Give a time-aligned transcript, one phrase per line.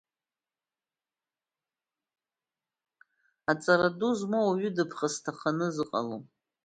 [3.51, 6.23] Аҵара ду змоу ауаҩы дыԥхасҭахоны зыҟалом.